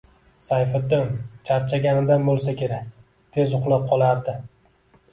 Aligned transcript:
Sayfiddin 0.45 1.05
charchaganidan 1.51 2.27
bo‘lsa 2.31 2.57
kerak, 2.65 2.91
tez 3.39 3.57
uxlab 3.63 3.89
qolardi 3.95 4.39